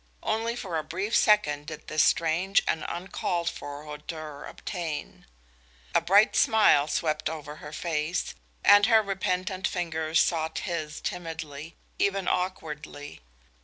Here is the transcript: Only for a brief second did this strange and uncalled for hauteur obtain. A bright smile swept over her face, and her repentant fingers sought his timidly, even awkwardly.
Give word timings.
Only 0.23 0.55
for 0.55 0.79
a 0.79 0.83
brief 0.83 1.15
second 1.15 1.67
did 1.67 1.85
this 1.87 2.03
strange 2.03 2.63
and 2.67 2.83
uncalled 2.87 3.51
for 3.51 3.83
hauteur 3.85 4.45
obtain. 4.45 5.27
A 5.93 6.01
bright 6.01 6.35
smile 6.35 6.87
swept 6.87 7.29
over 7.29 7.57
her 7.57 7.71
face, 7.71 8.33
and 8.63 8.87
her 8.87 9.03
repentant 9.03 9.67
fingers 9.67 10.19
sought 10.19 10.57
his 10.57 11.01
timidly, 11.01 11.75
even 11.99 12.27
awkwardly. 12.27 13.21